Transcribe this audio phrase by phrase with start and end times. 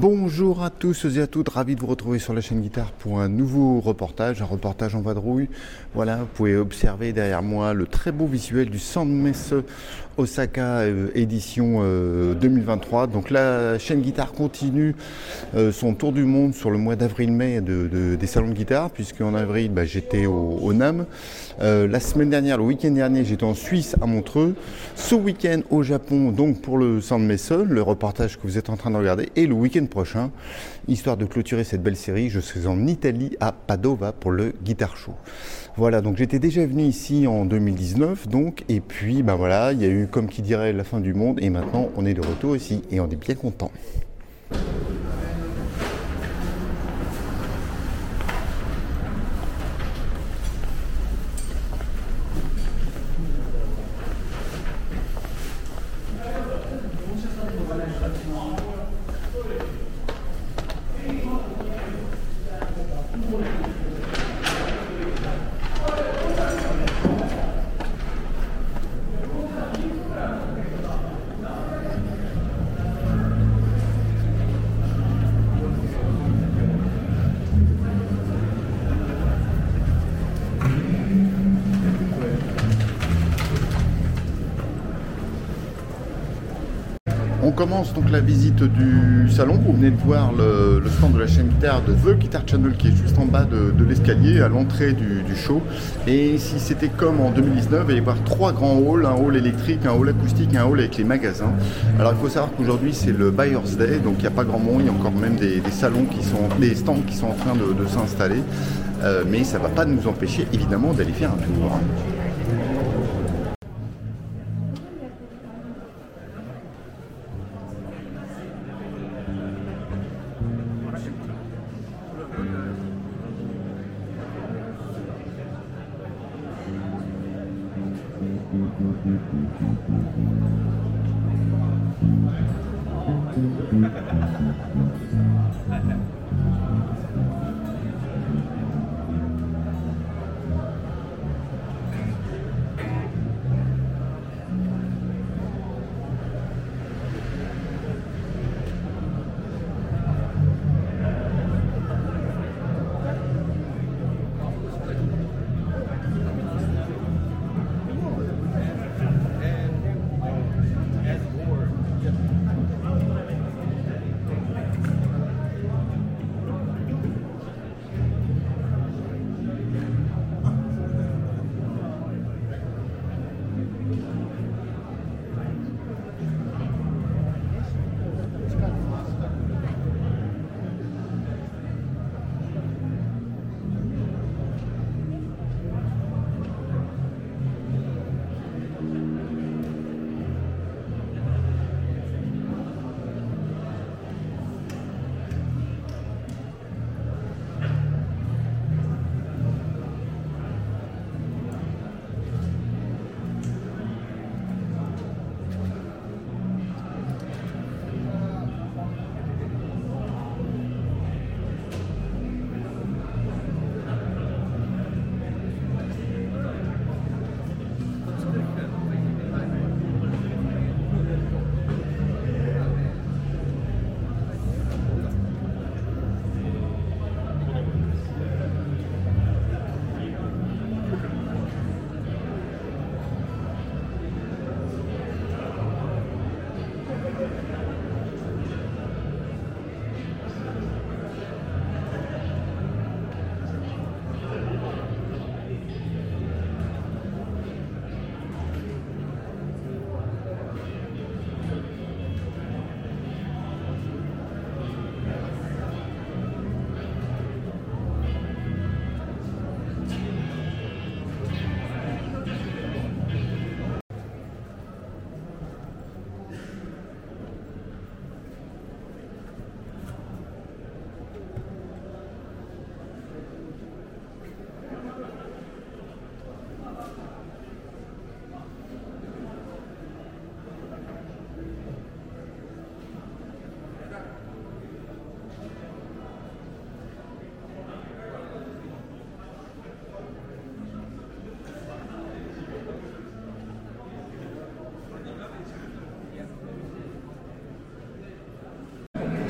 [0.00, 3.20] Bonjour à tous et à toutes, ravi de vous retrouver sur la chaîne Guitare pour
[3.20, 5.50] un nouveau reportage, un reportage en vadrouille.
[5.92, 9.52] Voilà, vous pouvez observer derrière moi le très beau visuel du Sandmesse
[10.20, 11.82] Osaka euh, édition
[12.40, 13.02] 2023.
[13.02, 14.94] Euh, Donc la chaîne Guitare continue
[15.54, 19.20] euh, son tour du monde sur le mois d'avril-mai de, des salons de guitare, puisque
[19.20, 21.06] en avril bah, j'étais au, NAM.
[21.60, 24.54] la semaine dernière, le week-end dernier, j'étais en Suisse à Montreux.
[24.94, 28.90] Ce week-end au Japon, donc pour le Sandmesse, le reportage que vous êtes en train
[28.90, 30.30] de regarder, et le week-end prochain,
[30.88, 34.96] histoire de clôturer cette belle série, je serai en Italie à Padova pour le Guitar
[34.96, 35.14] Show.
[35.76, 39.84] Voilà, donc j'étais déjà venu ici en 2019, donc, et puis ben voilà, il y
[39.84, 42.56] a eu comme qui dirait la fin du monde, et maintenant on est de retour
[42.56, 43.70] ici, et on est bien content.
[87.60, 89.60] Commence donc la visite du salon.
[89.62, 92.88] Vous venez de voir le, stand de la chaîne guitare de The Guitar Channel qui
[92.88, 95.60] est juste en bas de, l'escalier à l'entrée du, show.
[96.06, 99.84] Et si c'était comme en 2019, il y avoir trois grands halls, un hall électrique,
[99.84, 101.52] un hall acoustique, un hall avec les magasins.
[101.98, 104.58] Alors il faut savoir qu'aujourd'hui c'est le Buyer's Day, donc il n'y a pas grand
[104.58, 107.34] monde, il y a encore même des, salons qui sont, des stands qui sont en
[107.34, 108.42] train de, s'installer.
[109.02, 111.78] Euh, mais ça ne va pas nous empêcher évidemment d'aller faire un tour.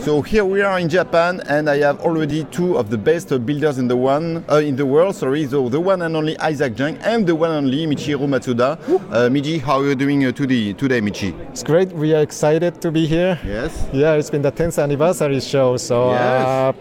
[0.00, 3.76] So here we are in Japan, and I have already two of the best builders
[3.78, 5.14] in the one uh, in the world.
[5.14, 8.78] Sorry, so the one and only Isaac Jung and the one and only Michiro Matsuda.
[9.12, 11.38] Uh, Miji, how are you doing uh, today, today, Michi?
[11.50, 11.92] It's great.
[11.92, 13.38] We are excited to be here.
[13.44, 13.88] Yes.
[13.92, 16.46] Yeah, it's been the 10th anniversary show, so Yes.
[16.46, 16.72] uh,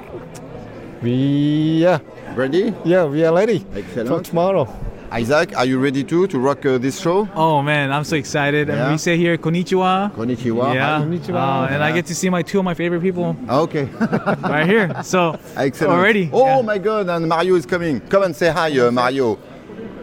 [1.02, 2.00] we yeah
[2.36, 2.74] Ready?
[2.86, 4.26] yeah we are ready for Excellent.
[4.26, 4.66] tomorrow.
[5.12, 7.28] Isaac, are you ready too to rock uh, this show?
[7.36, 8.68] Oh man, I'm so excited.
[8.68, 8.84] Yeah?
[8.84, 10.14] And we say here konnichiwa.
[10.14, 10.74] Konnichiwa.
[10.76, 11.02] yeah.
[11.02, 11.64] Konnichiwa.
[11.64, 13.86] Uh, and I get to see my two of my favorite people Okay.
[14.44, 14.92] right here.
[15.04, 15.94] So Excellent.
[15.94, 16.30] already.
[16.32, 16.62] Oh yeah.
[16.62, 17.10] my God!
[17.10, 18.00] And Mario is coming.
[18.02, 19.40] Come and say hi, uh, Mario.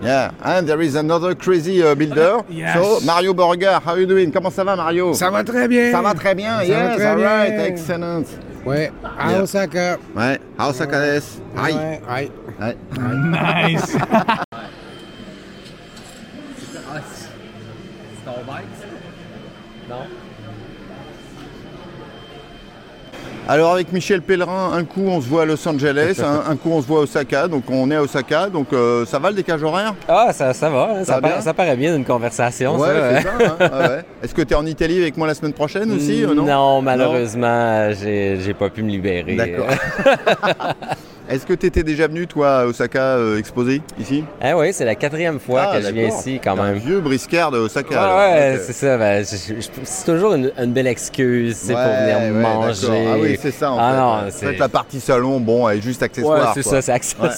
[0.03, 2.45] Yeah, and there is another crazy uh, builder.
[2.51, 2.75] Yes.
[2.77, 4.31] So Mario Borga, how are you doing?
[4.31, 5.15] Comment ça va, Mario?
[5.15, 5.91] Ça va très bien.
[5.93, 6.59] Ça va très bien.
[6.61, 7.65] Ça va yes, très all right, bien.
[7.65, 8.25] excellent.
[8.67, 9.43] Ouais, à Yeah.
[9.43, 9.97] Osaka.
[10.15, 11.21] Ouais, Osaka des.
[11.57, 11.73] Hi.
[11.73, 12.31] Ouais, ouais.
[12.59, 13.77] Ouais.
[19.89, 19.97] Nice.
[23.49, 26.71] Alors avec Michel Pellerin, un coup on se voit à Los Angeles, un, un coup
[26.73, 29.37] on se voit à Osaka, donc on est à Osaka, donc euh, ça va le
[29.37, 29.95] décalage horaire?
[30.09, 31.43] Ah, ça, ça va, hein, Ça ça, va paraît, bien?
[31.43, 32.77] ça paraît bien d'une conversation.
[32.77, 33.29] Ouais, ça, c'est ça.
[33.39, 34.05] hein, ouais, ouais.
[34.25, 36.43] Est-ce que tu es en Italie avec moi la semaine prochaine aussi euh, non?
[36.45, 39.37] Non, malheureusement, j'ai j'ai pas pu me libérer.
[39.37, 39.69] D'accord.
[41.29, 44.23] Est-ce que tu étais déjà venu toi à Osaka euh, exposer ici?
[44.41, 46.75] Ah oui, c'est la quatrième fois Ah, que je viens ici quand Un même.
[46.79, 47.97] vieux briscard de Osaka.
[47.99, 48.61] Ah ouais, Ok.
[48.65, 48.97] c'est ça.
[48.97, 53.07] ben, c'est toujours une, une belle excuse c'est pour venir ouais, manger.
[53.13, 53.97] Ah oui, c'est ça en Ah fait.
[53.97, 56.53] non, En fait, la partie salon, bon, elle est juste Ouais, accessoire.
[56.55, 57.33] c'est ça, c'est accessoire.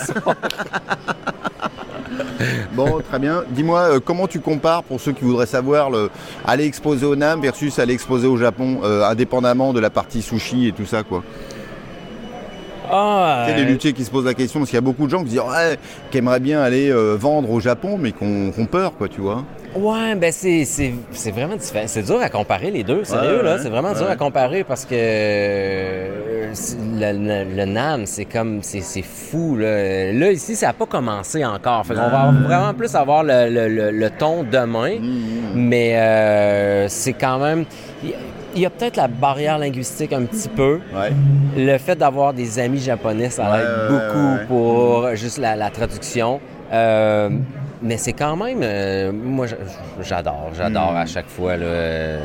[2.72, 3.42] Bon, très bien.
[3.50, 6.10] Dis-moi, euh, comment tu compares, pour ceux qui voudraient savoir, le,
[6.46, 10.68] aller exposer au NAM versus aller exposer au Japon, euh, indépendamment de la partie sushi
[10.68, 11.24] et tout ça, quoi?
[12.90, 15.06] Ah, Tu sais, les luthiers qui se posent la question, parce qu'il y a beaucoup
[15.06, 15.76] de gens qui disent ouais,
[16.10, 19.44] qui aimeraient bien aller euh, vendre au Japon, mais qui ont, peur, quoi, tu vois.
[19.76, 21.84] Ouais, ben c'est, c'est, c'est vraiment différent.
[21.86, 23.54] C'est dur à comparer les deux, sérieux, Ouais, là.
[23.56, 26.52] ouais, C'est vraiment dur à comparer parce que euh,
[26.94, 27.12] le,
[27.44, 30.12] le- le NAM, c'est comme, c'est, fou, là.
[30.12, 31.84] Là, ici, ça n'a pas commencé encore.
[31.86, 34.96] Fait qu'on va vraiment plus avoir le, ton demain.
[35.54, 37.64] Mais euh, c'est quand même...
[38.58, 40.80] Il y a- peut-être la barrière linguistique un petit peu.
[40.92, 41.12] Ouais.
[41.56, 46.40] Le fait d'avoir des amis japonais, ça Ouais, aide beaucoup pour juste la, la traduction.
[46.72, 47.30] Euh,
[47.82, 49.46] mais c'est quand même, euh, moi
[50.02, 50.96] j'adore, j'adore Hmm.
[50.96, 52.18] à chaque fois là, euh,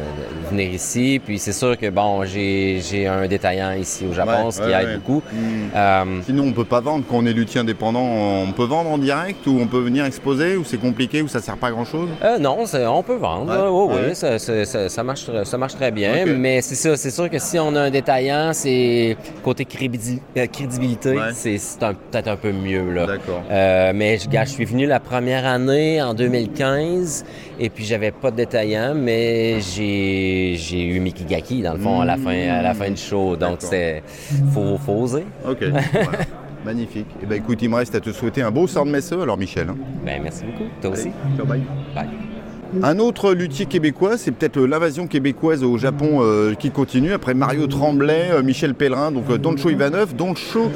[0.49, 1.21] venir ici.
[1.23, 4.73] Puis c'est sûr que bon, j'ai un détaillant ici au Japon, Ouais, ce qui ouais,
[4.81, 4.95] aide ouais.
[4.97, 5.21] beaucoup.
[5.31, 5.69] Mm.
[5.75, 8.03] Euh, Sinon, on peut pas vendre quand on est luthier indépendant.
[8.03, 11.39] On peut vendre en direct ou on peut venir exposer ou c'est compliqué ou ça
[11.39, 12.09] sert pas à grand chose.
[12.39, 12.57] Non,
[12.87, 13.53] on peut vendre.
[13.53, 13.71] Là.
[13.71, 16.25] Oui, ça, ça- marche, très- ça marche très bien.
[16.25, 21.57] Mais c'est ça, c'est sûr que si on a un détaillant, c'est côté crédibilité, c'est
[22.11, 22.91] peut-être un peu mieux.
[22.91, 23.05] Là.
[23.07, 23.41] D'accord.
[23.49, 27.25] Mais je, je suis venu la première année en 2015
[27.59, 32.05] et puis j'avais pas de détaillant, mais j'ai j'ai eu Mikigaki dans le fond à
[32.05, 33.35] la fin à la fin du show.
[33.35, 34.03] Donc c'est
[34.53, 35.25] faut, faut oser.
[35.47, 35.59] Ok.
[35.93, 36.19] voilà.
[36.65, 37.07] Magnifique.
[37.21, 39.37] Et ben écoute, il me reste à te souhaiter un beau sort de messe alors
[39.37, 39.67] Michel.
[39.69, 39.75] hein.
[40.05, 40.69] Ben merci beaucoup.
[40.81, 41.11] Toi aussi.
[41.35, 41.61] Ciao, bye.
[41.93, 42.32] Bye.
[42.81, 47.13] Un autre luthier québécois, c'est peut-être euh, l'invasion québécoise au Japon euh, qui continue.
[47.13, 50.15] Après Mario Tremblay, euh, Michel Pellerin, donc euh, Doncho Ivanov.
[50.15, 50.71] Doncho,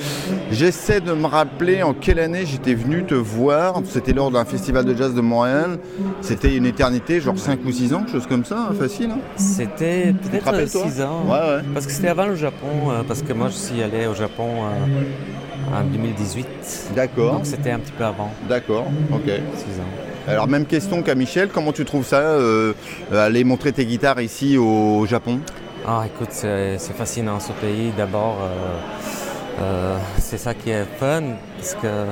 [0.52, 3.82] j'essaie de me rappeler en quelle année j'étais venu te voir.
[3.86, 5.80] C'était lors d'un festival de jazz de Montréal.
[6.22, 9.10] C'était une éternité, genre 5 ou 6 ans, quelque chose comme ça, hein, facile.
[9.12, 11.24] hein C'était peut-être rappelles, toi 6 ans.
[11.26, 11.62] Ouais, ouais.
[11.74, 14.48] Parce que c'était avant le Japon, euh, parce que moi je suis allé au Japon
[14.48, 16.48] euh, en 2018.
[16.96, 19.26] D'accord, Donc c'était un petit peu avant, d'accord, ok.
[19.26, 19.32] 6
[19.80, 20.17] ans.
[20.28, 22.74] Alors même question qu'à Michel, comment tu trouves ça, euh,
[23.14, 25.40] aller montrer tes guitares ici au Japon?
[25.88, 27.92] Ah écoute, c'est fascinant ce pays.
[27.96, 31.24] D'abord, euh, euh, c'est ça qui est fun,
[31.58, 32.06] parce que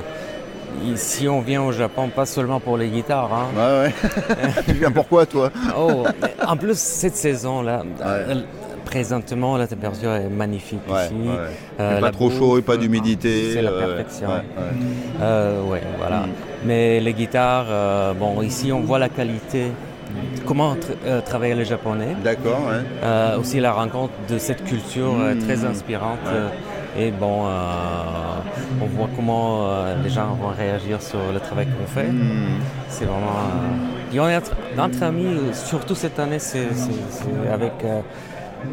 [0.90, 3.30] ici on vient au Japon pas seulement pour les guitares.
[3.32, 3.46] hein.
[3.54, 3.88] Ouais,
[4.34, 4.50] ouais.
[4.66, 5.50] tu viens pourquoi toi?
[5.76, 6.04] Oh,
[6.46, 8.04] en plus cette saison-là, Ouais.
[8.06, 8.34] euh,
[8.86, 11.28] présentement la température est magnifique ici.
[11.80, 13.52] Euh, pas trop chaud et pas d'humidité.
[13.54, 14.28] C'est la euh, perfection.
[14.28, 15.20] ouais, ouais.
[15.20, 16.24] Euh, ouais, voilà.
[16.64, 19.72] Mais les guitares, euh, bon, ici on voit la qualité,
[20.46, 22.16] comment tra- euh, travailler les Japonais.
[22.24, 22.82] D'accord, ouais.
[23.04, 25.38] Euh, aussi la rencontre de cette culture euh, Mm.
[25.44, 26.18] très inspirante.
[26.26, 27.02] Ouais.
[27.04, 27.42] et bon,
[28.82, 29.68] on voit comment
[30.02, 32.08] les gens vont réagir sur le travail qu'on fait.
[32.08, 32.58] Hmm.
[32.88, 33.36] C'est vraiment.
[34.14, 36.68] Et on est entre, entre amis, surtout cette année, c'est
[37.52, 37.74] avec,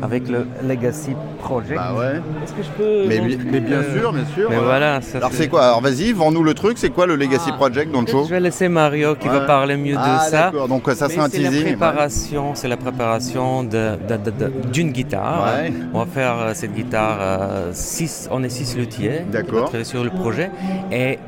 [0.01, 1.75] avec le Legacy Project.
[1.75, 2.21] Bah ouais.
[2.43, 3.07] Est-ce que je peux.
[3.07, 4.49] Mais, montrer- bi- mais bien sûr, bien sûr.
[4.49, 5.01] Mais voilà.
[5.01, 5.63] ça, Alors c'est quoi?
[5.65, 6.77] Alors vas-y, vends-nous le truc.
[6.77, 8.23] C'est quoi le Legacy Ah, Project dans le show?
[8.25, 9.33] Je vais laisser Mario qui Ouais.
[9.39, 10.41] va parler mieux Ah de ça.
[10.51, 10.67] d'accord.
[10.67, 11.65] Donc ça c'est un c'est la teasing.
[11.65, 11.71] ouais.
[11.75, 13.69] préparation, c'est la préparation de-
[14.07, 15.45] de- de- de- d'une guitare.
[15.57, 15.73] Ouais.
[15.93, 19.71] On va faire euh, cette guitare, euh, six, on est six luthiers D'accord.
[19.83, 20.49] sur le projet
[20.91, 21.19] et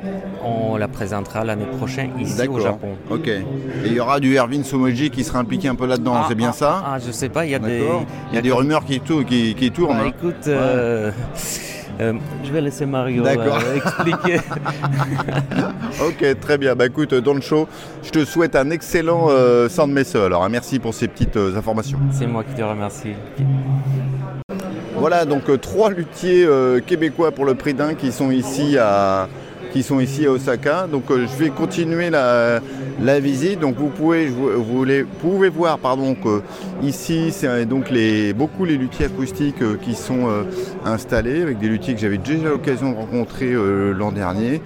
[0.44, 2.60] on la présentera l'année prochaine ici au D'accord.
[2.62, 2.90] Japon.
[3.10, 3.28] Ok.
[3.28, 3.44] Et
[3.86, 6.14] il y aura du Erwin Somoji qui sera impliqué un peu là-dedans.
[6.16, 6.84] Ah, c'est bien ah, ça?
[6.86, 8.04] Ah, je sais pas, il y a des, D'accord.
[8.32, 9.98] Il y a du quelques rumeurs qui, qui, qui tournent.
[9.98, 10.14] Bah, hein.
[10.18, 11.12] écoute, euh,
[12.00, 14.40] euh, je vais laisser Mario euh, expliquer.
[16.06, 16.76] Ok, très bien.
[16.76, 17.70] Bah écoute, dans le show,
[18.04, 20.16] je te souhaite un excellent euh, Sand Messe.
[20.16, 21.98] Alors, hein, merci pour ces petites informations.
[22.12, 23.14] C'est moi qui te remercie.
[24.98, 26.48] Voilà, donc trois luthiers
[26.86, 29.30] québécois pour le prix d'un qui sont ici à
[29.76, 30.88] qui sont ici à Osaka.
[30.90, 32.62] Donc euh, je vais continuer la,
[33.20, 33.60] visite.
[33.60, 36.42] Donc vous pouvez, vous, les- pouvez voir pardon, que
[36.82, 40.44] ici c'est donc les, beaucoup les luthiers acoustiques euh, qui sont euh,
[40.86, 44.62] installés avec des luthiers que j'avais déjà l'occasion de rencontrer euh, l'an dernier.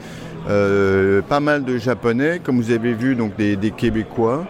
[0.47, 4.45] Euh, pas mal de japonais, comme vous avez vu, donc des, des québécois.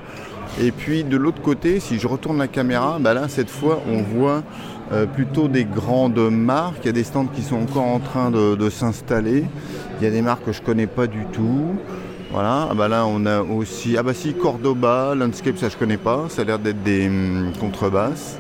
[0.62, 4.02] Et puis de l'autre côté, si je retourne la caméra, bah là cette fois on
[4.02, 4.44] voit
[4.92, 6.80] euh, plutôt des grandes marques.
[6.84, 9.46] Il y a des stands qui sont encore en train de, s'installer.
[10.00, 11.76] Il y a des marques que je connais pas du tout.
[12.32, 15.98] Voilà, ah bah là on a aussi, ah bah si Cordoba, Landscape ça je connais
[15.98, 18.38] pas, ça a l'air d'être des hum, contrebasses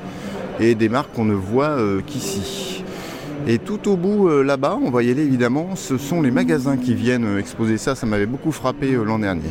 [0.59, 2.83] et des marques qu'on ne voit euh, qu'ici.
[3.47, 6.77] Et tout au bout euh, là-bas, on va y aller évidemment, ce sont les magasins
[6.77, 9.49] qui viennent exposer ça, ça m'avait beaucoup frappé l'an dernier.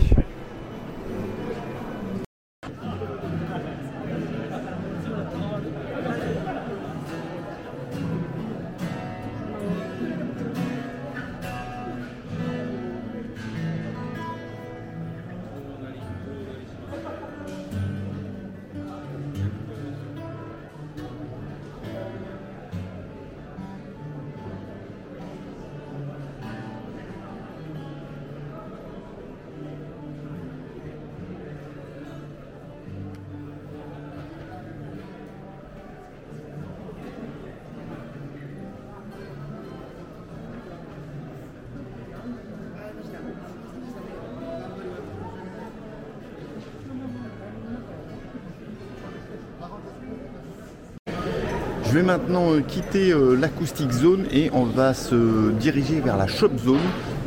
[51.88, 56.26] Je vais maintenant euh, quitter euh, l'acoustic zone et on va se diriger vers la
[56.26, 56.76] shop zone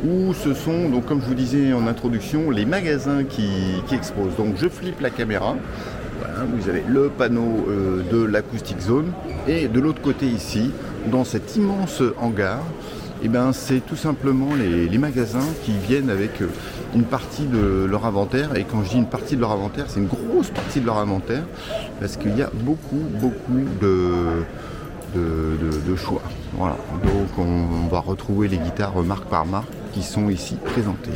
[0.06, 3.50] où ce sont, donc comme je vous disais en introduction, les magasins qui,
[3.88, 4.36] qui exposent.
[4.36, 5.56] Donc je flippe la caméra.
[6.20, 9.10] Voilà, vous avez le panneau euh, de l'acoustic zone
[9.48, 10.70] et de l'autre côté ici,
[11.10, 12.60] dans cet immense hangar,
[13.24, 16.48] eh ben, c'est tout simplement les, magasins qui viennent avec euh,
[16.94, 18.56] une partie de leur inventaire.
[18.56, 20.98] Et quand je dis une partie de leur inventaire, c'est une grosse partie de leur
[20.98, 21.44] inventaire
[22.00, 24.44] parce qu'il y a beaucoup, beaucoup de,
[25.96, 26.22] choix.
[26.54, 26.76] Voilà.
[27.04, 31.10] Donc on, on va retrouver les guitares marque par marque qui sont ici présentées.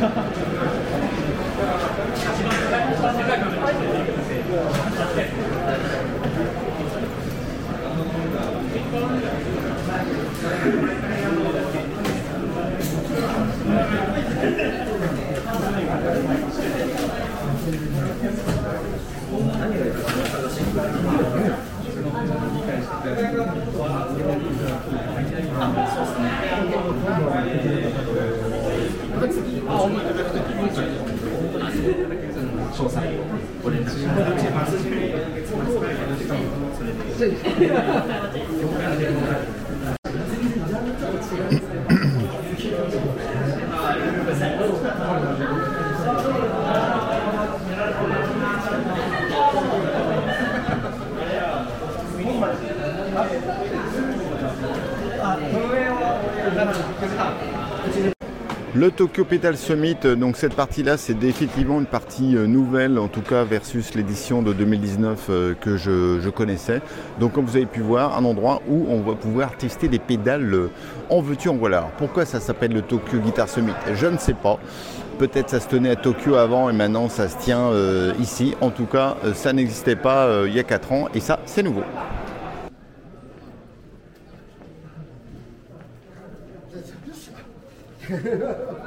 [0.00, 0.47] ハハハ!
[29.70, 30.70] お見いただきに、
[32.72, 33.24] 詳細を
[33.62, 34.72] ご連絡します。
[58.88, 63.20] Le Tokyo Petal Summit, euh, donc cette partie-là, c'est définitivement une partie euh, nouvelle, en tout
[63.20, 66.80] cas versus l'édition de 2019 euh, que je, connaissais.
[67.20, 70.70] Donc comme vous avez pu voir, un endroit où on va pouvoir tester des pédales
[71.10, 71.90] en veux-tu, en voilà.
[71.98, 73.74] Pourquoi ça s'appelle le Tokyo Guitar Summit?
[73.92, 74.58] Je ne sais pas.
[75.18, 77.70] Peut-être ça se tenait à Tokyo avant et maintenant ça se tient
[78.18, 78.54] ici.
[78.62, 81.82] En tout cas, ça n'existait pas il y a 4 ans et ça, c'est nouveau.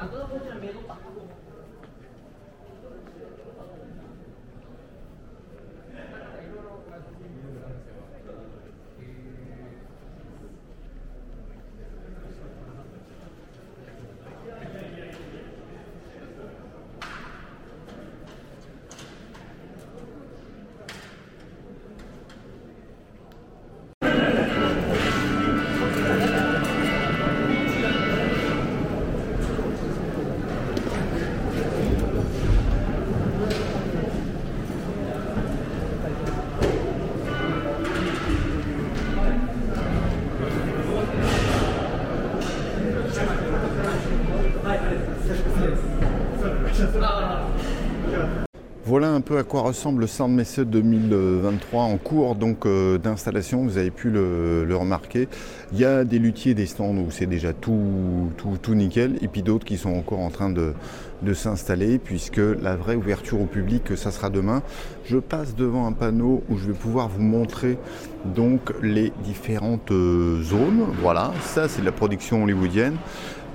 [49.37, 53.63] à quoi ressemble le Sound Method 2023 en cours donc euh, d'installation.
[53.63, 55.27] Vous avez pu le, remarquer.
[55.73, 59.43] Il y a des luthiers des stands où c'est déjà tout, tout, nickel, et puis
[59.43, 60.73] d'autres qui sont encore en train de,
[61.21, 64.63] de s'installer, puisque la vraie ouverture au public, ça sera demain.
[65.05, 67.77] Je passe devant un panneau où je vais pouvoir vous montrer
[68.25, 70.85] donc les différentes euh, zones.
[71.01, 72.97] Voilà, ça c'est de la production hollywoodienne.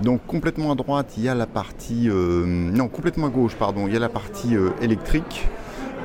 [0.03, 3.87] Donc complètement à droite, il y a la partie euh, non complètement à gauche, pardon,
[3.87, 5.49] il y a la partie euh, électrique,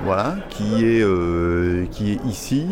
[0.03, 2.67] voilà, qui est euh, qui est ici.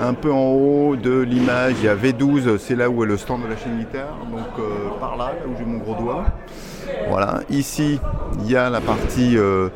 [0.00, 3.16] Un peu en haut de l'image, il y a V12, c'est là où est le
[3.16, 6.26] stand de la chaîne guitare, donc euh, par là, là où j'ai mon gros doigt.
[7.08, 7.98] Voilà, ici
[8.40, 9.70] il y a la partie euh,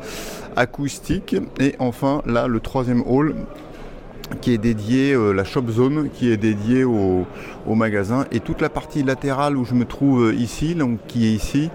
[0.55, 3.35] acoustique et enfin là le troisième hall
[4.39, 7.25] qui est dédié, euh, la shop zone qui est dédiée au,
[7.67, 11.31] magasin et toute la partie latérale où je me trouve euh, ici, donc qui est
[11.31, 11.69] ici,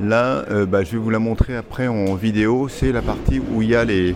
[0.00, 3.60] là euh, bah, je vais vous la montrer après en vidéo, c'est la partie où
[3.60, 4.14] il y a les,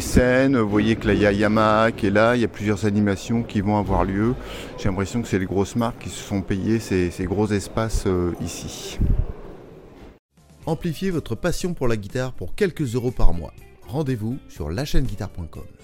[0.00, 2.48] scènes, vous voyez que là il y a Yamaha qui est là, il y a
[2.48, 4.34] plusieurs animations qui vont avoir lieu,
[4.78, 8.06] j'ai l'impression que c'est les grosses marques qui se sont payées ces, gros espaces
[8.42, 8.98] ici.
[10.64, 13.52] Amplifiez votre passion pour la guitare pour quelques euros par mois.
[13.86, 15.75] Rendez-vous sur lachaîneguitare.com.